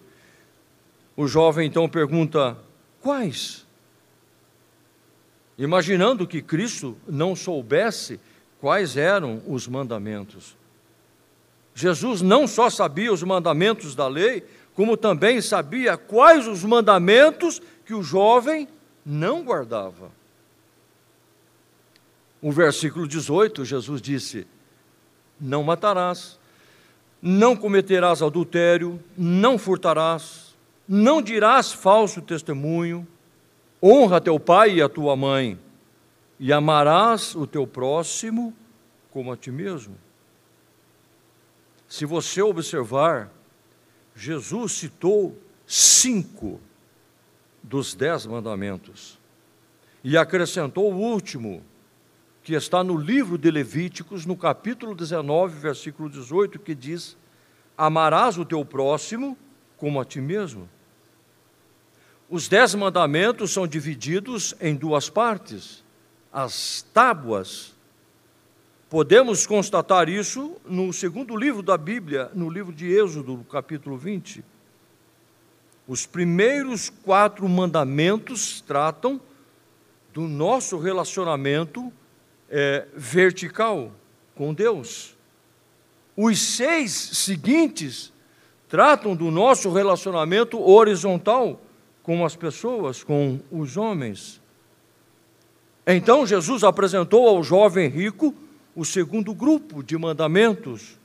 [1.16, 2.58] o jovem então pergunta:
[3.00, 3.64] quais?
[5.56, 8.18] Imaginando que Cristo não soubesse
[8.60, 10.56] quais eram os mandamentos.
[11.72, 17.94] Jesus não só sabia os mandamentos da lei, como também sabia quais os mandamentos que
[17.94, 18.66] o jovem
[19.06, 20.10] não guardava.
[22.42, 24.46] O versículo 18, Jesus disse:
[25.40, 26.40] Não matarás,
[27.22, 30.56] não cometerás adultério, não furtarás,
[30.88, 33.06] não dirás falso testemunho,
[33.80, 35.56] honra teu pai e a tua mãe,
[36.38, 38.52] e amarás o teu próximo
[39.12, 39.96] como a ti mesmo.
[41.86, 43.30] Se você observar,
[44.16, 46.60] Jesus citou cinco
[47.62, 49.20] dos dez mandamentos
[50.02, 51.62] e acrescentou o último,
[52.42, 57.16] que está no livro de Levíticos, no capítulo 19, versículo 18, que diz:
[57.78, 59.36] Amarás o teu próximo
[59.76, 60.68] como a ti mesmo.
[62.28, 65.84] Os dez mandamentos são divididos em duas partes.
[66.32, 67.74] As tábuas.
[68.88, 74.44] Podemos constatar isso no segundo livro da Bíblia, no livro de Êxodo, capítulo 20.
[75.86, 79.20] Os primeiros quatro mandamentos tratam
[80.12, 81.92] do nosso relacionamento
[82.52, 83.90] é, vertical
[84.34, 85.16] com Deus.
[86.14, 88.12] Os seis seguintes
[88.68, 91.58] tratam do nosso relacionamento horizontal
[92.02, 94.40] com as pessoas, com os homens.
[95.86, 98.34] Então Jesus apresentou ao jovem rico
[98.74, 100.98] o segundo grupo de mandamentos,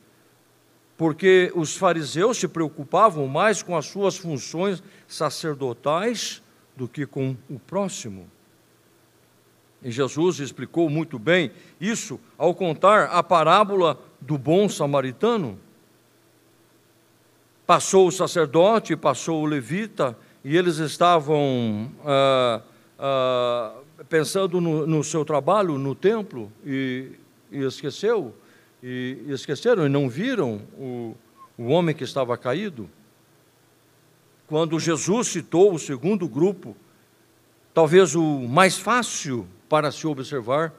[0.98, 6.42] porque os fariseus se preocupavam mais com as suas funções sacerdotais
[6.76, 8.30] do que com o próximo.
[9.84, 15.60] E Jesus explicou muito bem isso ao contar a parábola do bom samaritano.
[17.66, 22.62] Passou o sacerdote, passou o levita, e eles estavam ah,
[22.98, 23.76] ah,
[24.10, 27.12] pensando no, no, seu trabalho no templo e,
[27.52, 28.34] e esqueceu,
[28.82, 31.16] e, e, esqueceram e não viram o,
[31.58, 32.90] o homem que estava caído.
[34.48, 36.76] Quando Jesus citou o segundo grupo,
[37.74, 40.74] talvez o mais fácil para se observar,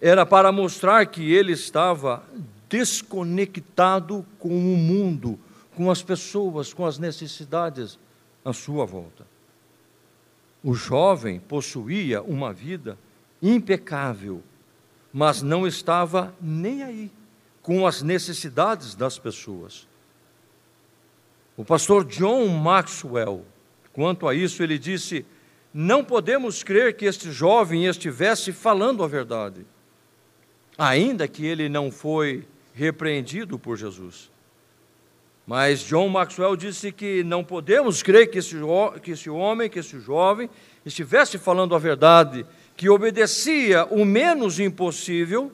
[0.00, 2.22] era para mostrar que ele estava
[2.68, 5.38] desconectado com o mundo,
[5.74, 7.98] com as pessoas, com as necessidades
[8.44, 9.26] à sua volta.
[10.62, 12.98] O jovem possuía uma vida
[13.42, 14.42] impecável,
[15.12, 17.10] mas não estava nem aí
[17.62, 19.86] com as necessidades das pessoas.
[21.56, 23.44] O pastor John Maxwell,
[23.92, 25.24] quanto a isso, ele disse:
[25.74, 29.66] não podemos crer que este jovem estivesse falando a verdade,
[30.78, 34.30] ainda que ele não foi repreendido por Jesus.
[35.44, 38.54] Mas John Maxwell disse que não podemos crer que esse,
[39.02, 40.48] que esse homem, que esse jovem,
[40.86, 45.52] estivesse falando a verdade, que obedecia o menos impossível,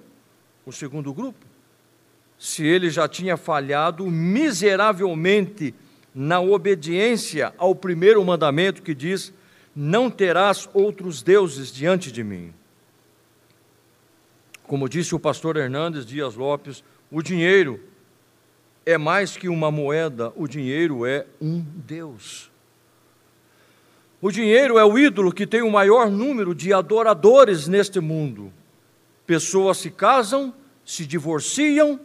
[0.66, 1.46] o segundo grupo,
[2.38, 5.74] se ele já tinha falhado miseravelmente
[6.14, 9.32] na obediência ao primeiro mandamento que diz:
[9.74, 12.52] não terás outros deuses diante de mim.
[14.64, 17.80] Como disse o pastor Hernandes Dias Lopes, o dinheiro
[18.86, 22.50] é mais que uma moeda, o dinheiro é um Deus.
[24.20, 28.52] O dinheiro é o ídolo que tem o maior número de adoradores neste mundo.
[29.26, 30.52] Pessoas se casam,
[30.84, 31.98] se divorciam,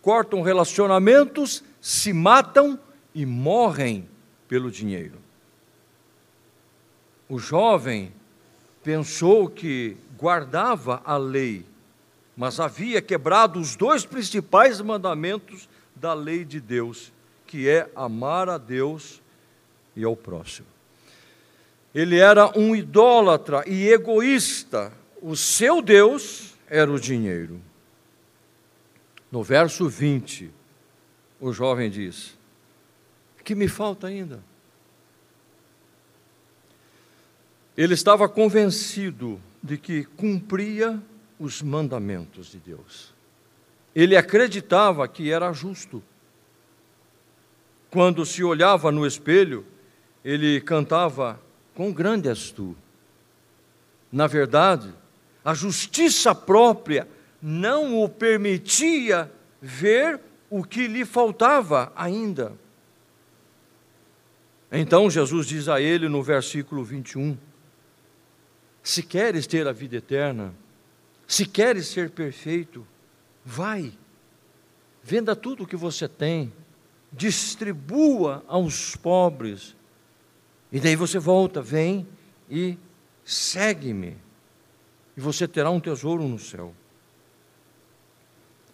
[0.00, 2.78] cortam relacionamentos, se matam
[3.14, 4.08] e morrem
[4.48, 5.18] pelo dinheiro.
[7.32, 8.12] O jovem
[8.84, 11.64] pensou que guardava a lei,
[12.36, 15.66] mas havia quebrado os dois principais mandamentos
[15.96, 17.10] da lei de Deus,
[17.46, 19.22] que é amar a Deus
[19.96, 20.66] e ao próximo.
[21.94, 24.92] Ele era um idólatra e egoísta.
[25.22, 27.58] O seu Deus era o dinheiro.
[29.30, 30.50] No verso 20,
[31.40, 32.36] o jovem diz:
[33.42, 34.51] Que me falta ainda?
[37.76, 41.00] Ele estava convencido de que cumpria
[41.38, 43.14] os mandamentos de Deus.
[43.94, 46.02] Ele acreditava que era justo.
[47.90, 49.66] Quando se olhava no espelho,
[50.24, 51.40] ele cantava:
[51.74, 52.76] Com grande és tu.
[54.10, 54.92] Na verdade,
[55.44, 57.08] a justiça própria
[57.40, 62.52] não o permitia ver o que lhe faltava ainda.
[64.70, 67.36] Então Jesus diz a ele no versículo 21:
[68.82, 70.54] se queres ter a vida eterna,
[71.26, 72.86] se queres ser perfeito,
[73.44, 73.92] vai,
[75.02, 76.52] Venda tudo o que você tem,
[77.12, 79.74] distribua aos pobres.
[80.70, 82.06] E daí você volta, vem
[82.48, 82.78] e
[83.24, 84.16] segue-me.
[85.16, 86.72] E você terá um tesouro no céu.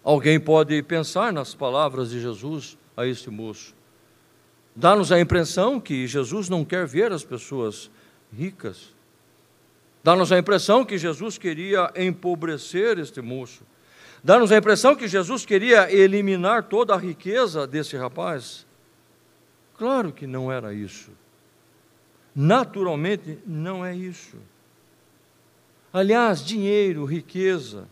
[0.04, 3.74] Alguém pode pensar nas palavras de Jesus a este moço.
[4.76, 7.90] Dá-nos a impressão que Jesus não quer ver as pessoas
[8.32, 8.94] ricas.
[10.02, 13.62] Dá-nos a impressão que Jesus queria empobrecer este moço.
[14.22, 18.66] Dá-nos a impressão que Jesus queria eliminar toda a riqueza desse rapaz.
[19.76, 21.10] Claro que não era isso.
[22.34, 24.36] Naturalmente, não é isso.
[25.92, 27.88] Aliás, dinheiro, riqueza,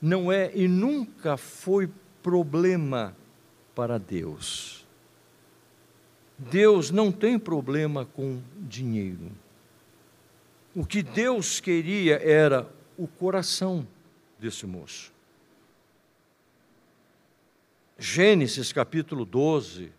[0.00, 1.90] não é e nunca foi
[2.22, 3.16] problema
[3.74, 4.86] para Deus.
[6.38, 9.30] Deus não tem problema com dinheiro.
[10.78, 12.64] O que Deus queria era
[12.96, 13.84] o coração
[14.38, 15.12] desse moço.
[17.98, 19.90] Gênesis capítulo 12,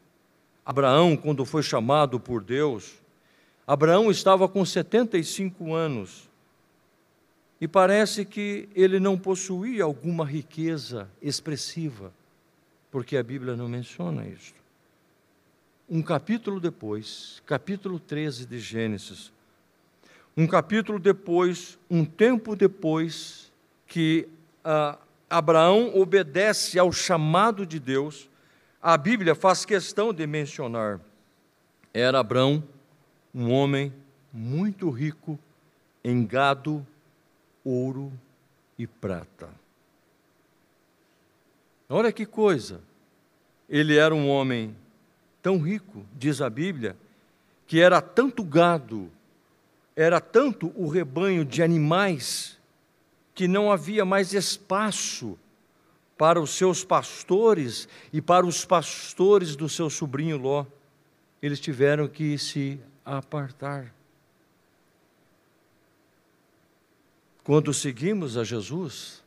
[0.66, 2.94] Abraão, quando foi chamado por Deus,
[3.68, 6.30] Abraão estava com 75 anos
[7.60, 12.14] e parece que ele não possuía alguma riqueza expressiva,
[12.90, 14.54] porque a Bíblia não menciona isso.
[15.90, 19.30] Um capítulo depois, capítulo 13 de Gênesis,
[20.40, 23.52] um capítulo depois, um tempo depois
[23.86, 24.26] que
[24.64, 24.98] ah,
[25.30, 28.30] Abraão obedece ao chamado de Deus,
[28.82, 31.02] a Bíblia faz questão de mencionar.
[31.94, 32.64] Era Abraão
[33.36, 33.94] um homem
[34.32, 35.38] muito rico
[36.02, 36.88] em gado,
[37.62, 38.10] ouro
[38.78, 39.50] e prata.
[41.90, 42.80] Olha que coisa!
[43.68, 44.74] Ele era um homem
[45.42, 46.96] tão rico, diz a Bíblia,
[47.68, 49.12] que era tanto gado,
[50.02, 52.58] era tanto o rebanho de animais,
[53.36, 55.38] que não havia mais espaço
[56.18, 60.66] para os seus pastores e para os pastores do seu sobrinho Ló.
[61.42, 63.94] Eles tiveram que se apartar.
[67.44, 69.22] Quando seguimos a Jesus,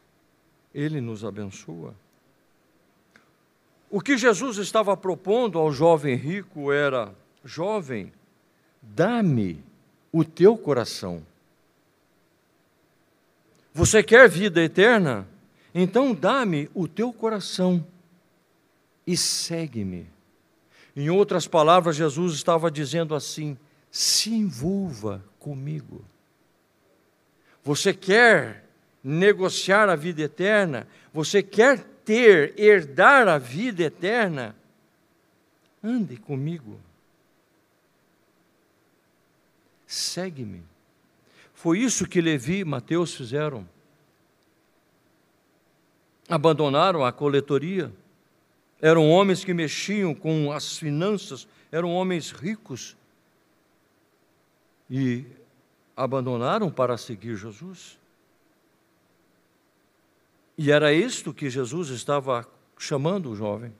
[0.75, 1.95] Ele nos abençoa.
[3.91, 7.15] O que Jesus estava propondo ao jovem rico era:
[7.45, 8.11] jovem,
[8.81, 9.63] dá-me
[10.13, 11.27] o teu coração.
[13.73, 15.27] Você quer vida eterna?
[15.75, 17.85] Então dá-me o teu coração
[19.07, 20.07] e segue-me.
[20.95, 23.57] Em outras palavras, Jesus estava dizendo assim:
[23.91, 26.05] se envolva comigo.
[27.65, 28.69] Você quer
[29.03, 30.87] negociar a vida eterna?
[31.13, 34.55] Você quer ter, herdar a vida eterna?
[35.83, 36.79] Ande comigo.
[39.93, 40.63] Segue-me.
[41.53, 43.69] Foi isso que Levi e Mateus fizeram.
[46.27, 47.93] Abandonaram a coletoria.
[48.81, 52.97] Eram homens que mexiam com as finanças, eram homens ricos.
[54.91, 55.27] E
[55.95, 57.99] abandonaram para seguir Jesus.
[60.57, 63.75] E era isto que Jesus estava chamando o jovem.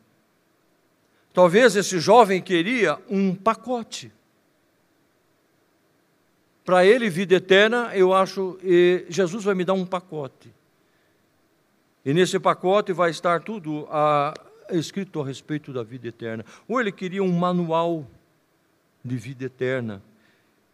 [1.33, 4.13] Talvez esse jovem queria um pacote.
[6.65, 8.59] Para ele, vida eterna, eu acho,
[9.09, 10.53] Jesus vai me dar um pacote.
[12.05, 14.35] E nesse pacote vai estar tudo a,
[14.71, 16.45] escrito a respeito da vida eterna.
[16.69, 18.07] Ou ele queria um manual
[19.05, 20.03] de vida eterna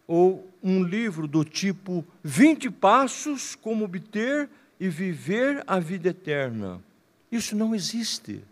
[0.09, 4.49] ou um livro do tipo 20 passos como obter
[4.81, 6.83] e viver a vida eterna.
[7.31, 8.43] Isso não existe.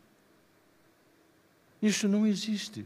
[1.81, 2.85] Isso não existe.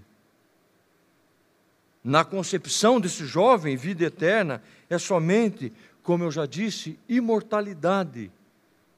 [2.03, 5.73] Na concepção desse jovem, vida eterna é somente,
[6.03, 8.31] como eu já disse, imortalidade,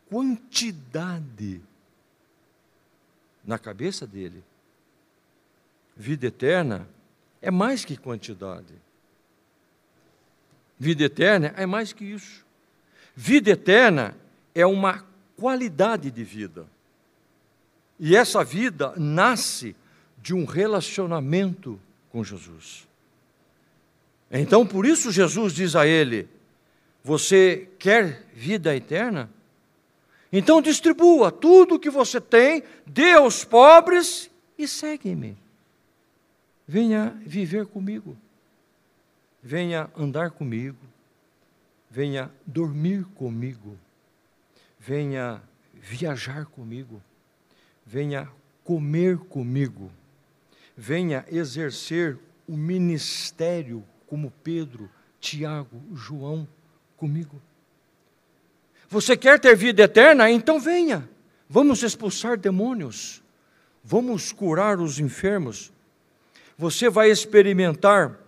[0.08, 1.60] quantidade.
[3.44, 4.42] Na cabeça dele,
[5.96, 6.88] vida eterna
[7.40, 8.74] é mais que quantidade.
[10.78, 12.44] Vida eterna é mais que isso.
[13.16, 14.16] Vida eterna
[14.54, 15.04] é uma
[15.36, 16.66] qualidade de vida.
[17.98, 19.74] E essa vida nasce
[20.18, 21.80] de um relacionamento
[22.10, 22.86] com Jesus.
[24.32, 26.26] Então, por isso, Jesus diz a ele:
[27.04, 29.30] Você quer vida eterna?
[30.32, 35.36] Então, distribua tudo o que você tem, dê aos pobres e segue-me.
[36.66, 38.16] Venha viver comigo.
[39.42, 40.78] Venha andar comigo,
[41.90, 43.76] venha dormir comigo,
[44.78, 45.42] venha
[45.74, 47.02] viajar comigo,
[47.84, 48.28] venha
[48.62, 49.90] comer comigo,
[50.76, 52.16] venha exercer
[52.46, 56.46] o ministério como Pedro, Tiago, João
[56.98, 57.40] comigo.
[58.90, 60.30] Você quer ter vida eterna?
[60.30, 61.08] Então venha.
[61.48, 63.22] Vamos expulsar demônios.
[63.82, 65.72] vamos curar os enfermos.
[66.58, 68.18] Você vai experimentar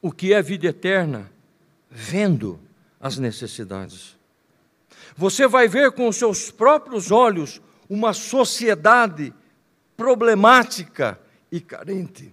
[0.00, 1.28] o que é vida eterna,
[1.90, 2.60] vendo
[3.00, 4.16] as necessidades.
[5.16, 9.34] Você vai ver com os seus próprios olhos uma sociedade
[9.96, 11.18] problemática
[11.50, 12.32] e carente.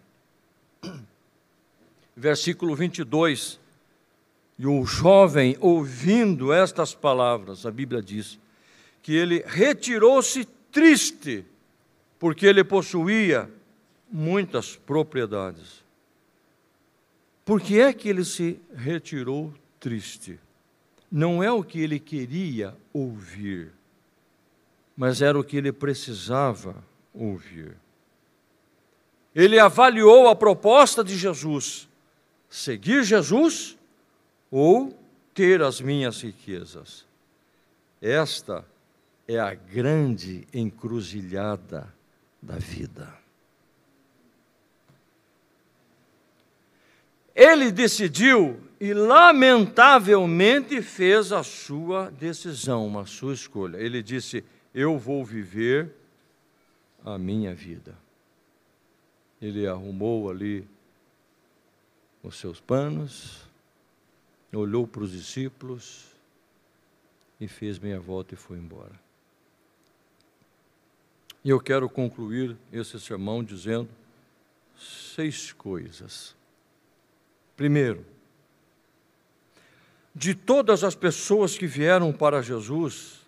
[2.20, 3.58] Versículo 22.
[4.58, 8.38] E o jovem, ouvindo estas palavras, a Bíblia diz,
[9.02, 11.46] que ele retirou-se triste,
[12.20, 13.50] porque ele possuía
[14.12, 15.82] muitas propriedades.
[17.46, 20.38] Por que é que ele se retirou triste?
[21.10, 23.72] Não é o que ele queria ouvir,
[24.96, 26.76] mas era o que ele precisava
[27.14, 27.78] ouvir.
[29.34, 31.89] Ele avaliou a proposta de Jesus:
[32.50, 33.78] seguir Jesus
[34.50, 34.98] ou
[35.34, 37.06] ter as minhas riquezas.
[38.02, 38.66] Esta
[39.28, 41.94] é a grande encruzilhada
[42.42, 43.14] da vida.
[47.36, 53.78] Ele decidiu e, lamentavelmente, fez a sua decisão, a sua escolha.
[53.78, 54.44] Ele disse:
[54.74, 55.90] Eu vou viver
[57.06, 57.96] a minha vida.
[59.42, 60.68] Ele arrumou ali
[62.24, 63.48] os seus panos,
[64.54, 66.08] olhou para os discípulos
[67.40, 69.00] e fez meia volta e foi embora.
[71.44, 73.90] E eu quero concluir esse sermão dizendo
[74.78, 76.36] seis coisas.
[77.56, 78.06] Primeiro,
[80.14, 83.22] de todas as pessoas que vieram para Jesus,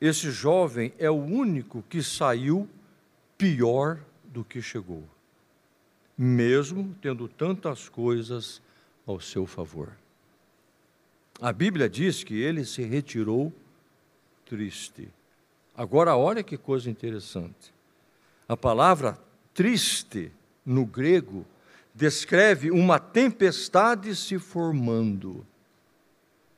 [0.00, 2.68] esse jovem é o único que saiu
[3.36, 5.04] pior do que chegou,
[6.16, 8.62] mesmo tendo tantas coisas
[9.06, 9.92] ao seu favor.
[11.40, 13.52] A Bíblia diz que ele se retirou
[14.46, 15.08] triste.
[15.76, 17.74] Agora, olha que coisa interessante.
[18.48, 19.18] A palavra
[19.52, 20.32] triste
[20.64, 21.44] no grego
[21.94, 25.46] descreve uma tempestade se formando.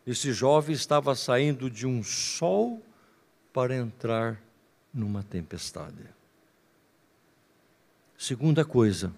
[0.06, 2.82] Esse jovem estava saindo de um sol
[3.52, 4.40] para entrar
[4.92, 6.04] numa tempestade.
[8.16, 9.12] Segunda coisa,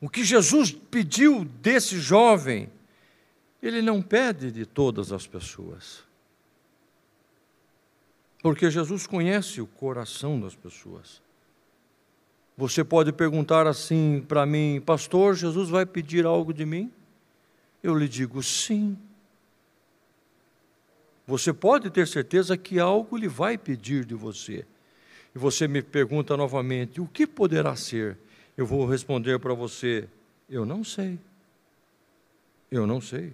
[0.00, 2.70] o que Jesus pediu desse jovem
[3.62, 6.04] ele não pede de todas as pessoas.
[8.40, 11.20] Porque Jesus conhece o coração das pessoas.
[12.56, 16.90] Você pode perguntar assim para mim, pastor, Jesus vai pedir algo de mim?
[17.82, 18.96] Eu lhe digo sim.
[21.26, 24.64] Você pode ter certeza que algo ele vai pedir de você.
[25.34, 28.16] E você me pergunta novamente, o que poderá ser?
[28.58, 30.06] Eu vou responder para você,
[30.50, 31.18] eu não sei.
[32.70, 33.32] Eu não sei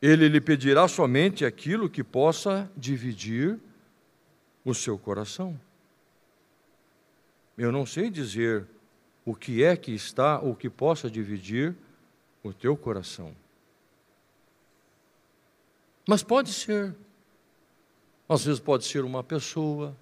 [0.00, 3.58] ele lhe pedirá somente aquilo que possa dividir
[4.64, 5.58] o seu coração.
[7.56, 8.66] Eu não sei dizer
[9.24, 11.76] o que é que está ou que possa dividir
[12.42, 13.36] o teu coração.
[16.08, 16.94] Mas pode ser.
[18.26, 19.94] Às vezes pode ser uma pessoa,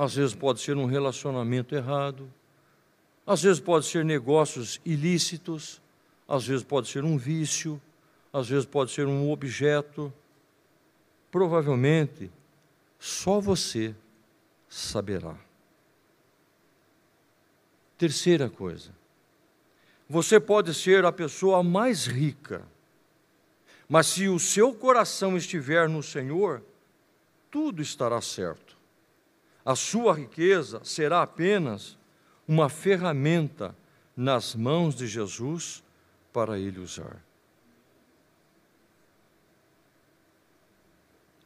[0.00, 2.26] às vezes pode ser um relacionamento errado,
[3.26, 5.78] às vezes pode ser negócios ilícitos,
[6.26, 7.78] às vezes pode ser um vício,
[8.32, 10.10] às vezes pode ser um objeto.
[11.30, 12.30] Provavelmente,
[12.98, 13.94] só você
[14.70, 15.36] saberá.
[17.98, 18.92] Terceira coisa,
[20.08, 22.66] você pode ser a pessoa mais rica,
[23.86, 26.62] mas se o seu coração estiver no Senhor,
[27.50, 28.79] tudo estará certo.
[29.64, 31.98] A sua riqueza será apenas
[32.46, 33.76] uma ferramenta
[34.16, 35.82] nas mãos de Jesus
[36.32, 37.22] para ele usar.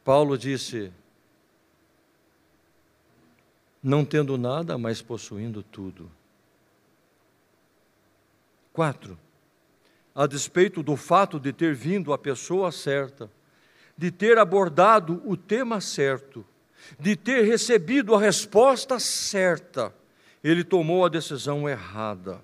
[0.03, 0.93] Paulo disse:
[3.81, 6.11] Não tendo nada, mas possuindo tudo.
[8.71, 9.17] Quatro,
[10.13, 13.31] a despeito do fato de ter vindo a pessoa certa,
[13.97, 16.45] de ter abordado o tema certo,
[16.99, 19.93] de ter recebido a resposta certa,
[20.43, 22.41] ele tomou a decisão errada.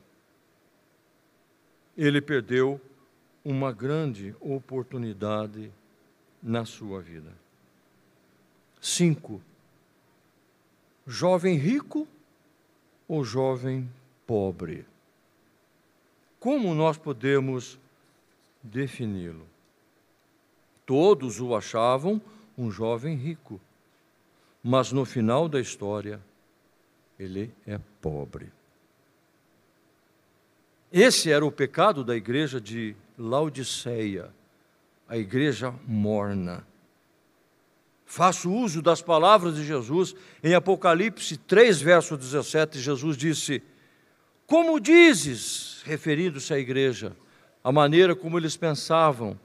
[1.97, 2.79] Ele perdeu
[3.43, 5.71] uma grande oportunidade
[6.41, 7.31] na sua vida.
[8.79, 9.41] Cinco,
[11.05, 12.07] jovem rico
[13.07, 13.89] ou jovem
[14.25, 14.85] pobre?
[16.39, 17.77] Como nós podemos
[18.63, 19.45] defini-lo?
[20.85, 22.19] Todos o achavam
[22.57, 23.61] um jovem rico,
[24.63, 26.21] mas no final da história,
[27.19, 28.51] ele é pobre.
[30.91, 34.29] Esse era o pecado da igreja de Laodiceia,
[35.07, 36.65] a igreja morna
[38.11, 40.13] Faço uso das palavras de Jesus.
[40.43, 43.63] Em Apocalipse 3, verso 17, Jesus disse:
[44.45, 47.15] Como dizes, referindo-se à igreja,
[47.63, 49.39] a maneira como eles pensavam,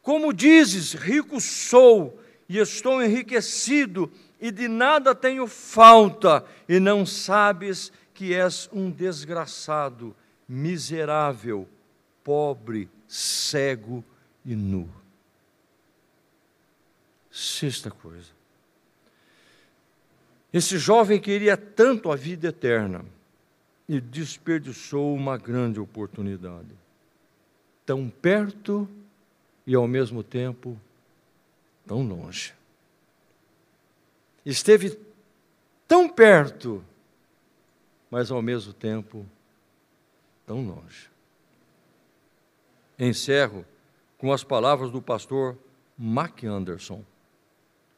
[0.00, 4.10] como dizes, rico sou e estou enriquecido
[4.40, 10.14] e de nada tenho falta, e não sabes que és um desgraçado,
[10.48, 11.68] miserável,
[12.22, 14.04] pobre, cego
[14.44, 14.88] e nu.
[17.30, 18.38] Sexta coisa.
[20.52, 23.04] Esse jovem queria tanto a vida eterna
[23.88, 26.68] e desperdiçou uma grande oportunidade.
[27.84, 28.88] Tão perto
[29.66, 30.78] e ao mesmo tempo
[31.86, 32.57] tão longe.
[34.48, 34.98] Esteve
[35.86, 36.82] tão perto,
[38.10, 39.26] mas ao mesmo tempo
[40.46, 41.10] tão longe.
[42.98, 43.62] Encerro
[44.16, 45.54] com as palavras do pastor
[45.98, 47.04] Mac Anderson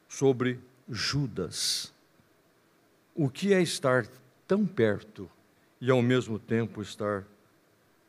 [0.09, 1.95] sobre Judas.
[3.15, 4.09] O que é estar
[4.49, 5.31] tão perto
[5.81, 7.25] e ao mesmo tempo estar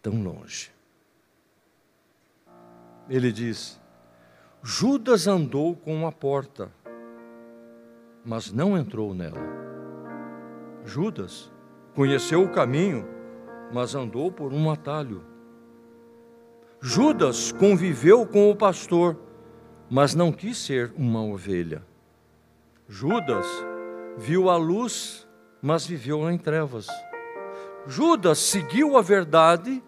[0.02, 0.72] tão longe?
[3.08, 3.80] Ele diz:
[4.64, 6.72] Judas andou com a porta,
[8.24, 9.42] mas não entrou nela.
[10.86, 11.52] Judas
[11.96, 13.08] conheceu o caminho,
[13.74, 15.24] mas andou por um atalho.
[16.82, 19.18] Judas conviveu com o pastor,
[19.90, 21.86] mas não quis ser uma ovelha.
[22.88, 23.46] Judas
[24.18, 25.28] viu a luz,
[25.62, 26.88] mas viveu em trevas.
[27.88, 29.84] Judas seguiu a verdade,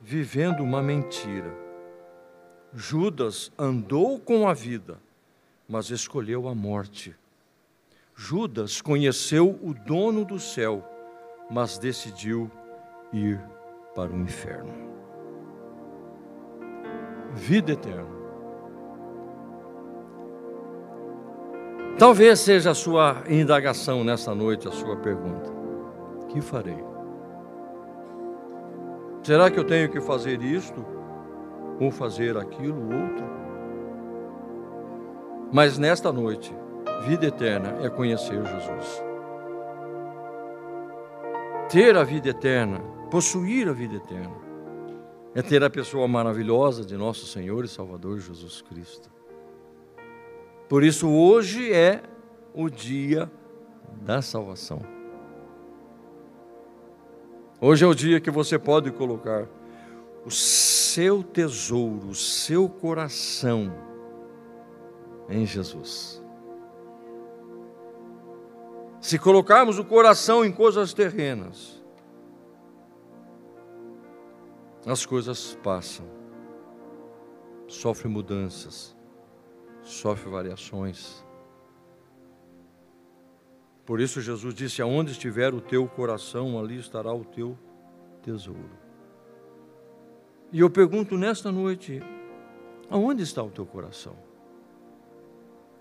[0.00, 1.52] vivendo uma mentira.
[2.74, 4.98] Judas andou com a vida,
[5.68, 7.14] mas escolheu a morte.
[8.14, 10.84] Judas conheceu o dono do céu,
[11.50, 12.50] mas decidiu
[13.12, 13.40] ir
[13.94, 14.72] para o inferno.
[17.34, 18.22] Vida eterna.
[21.98, 25.50] Talvez seja a sua indagação nessa noite, a sua pergunta:
[26.28, 26.82] que farei?
[29.22, 30.84] Será que eu tenho que fazer isto
[31.80, 33.24] ou fazer aquilo outro?
[35.52, 36.52] Mas nesta noite,
[37.02, 39.02] vida eterna é conhecer Jesus.
[41.68, 42.80] Ter a vida eterna,
[43.10, 44.36] possuir a vida eterna,
[45.34, 49.10] é ter a pessoa maravilhosa de nosso Senhor e Salvador Jesus Cristo.
[50.68, 52.02] Por isso, hoje é
[52.54, 53.30] o dia
[54.02, 54.80] da salvação.
[57.60, 59.48] Hoje é o dia que você pode colocar
[60.24, 63.72] o seu tesouro, o seu coração
[65.28, 66.21] em Jesus.
[69.02, 71.82] Se colocarmos o coração em coisas terrenas,
[74.86, 76.06] as coisas passam,
[77.68, 78.96] sofrem mudanças
[79.82, 81.24] sofre variações.
[83.84, 87.58] Por isso Jesus disse: Aonde estiver o teu coração, ali estará o teu
[88.22, 88.70] tesouro.
[90.52, 92.00] E eu pergunto nesta noite:
[92.88, 94.16] aonde está o teu coração?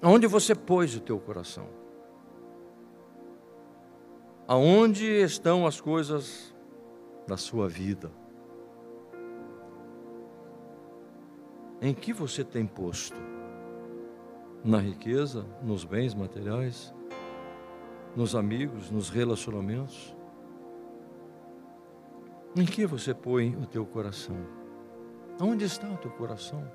[0.01, 1.80] Aonde você pôs o teu coração?
[4.47, 6.53] Aonde estão as coisas
[7.27, 8.11] da sua vida?
[11.81, 13.31] Em que você tem posto?
[14.63, 16.93] na riqueza, nos bens materiais,
[18.15, 20.15] nos amigos, nos relacionamentos?
[22.55, 24.37] Em que você põe o teu coração?
[25.39, 26.69] Onde está o teu coração?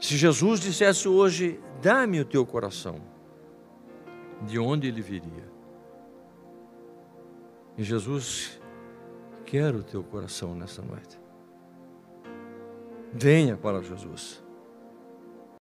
[0.00, 2.96] Se Jesus dissesse hoje, dá-me o teu coração,
[4.42, 5.48] de onde ele viria?
[7.76, 8.60] E Jesus
[9.44, 11.18] quer o teu coração nessa noite.
[13.12, 14.45] Venha para Jesus.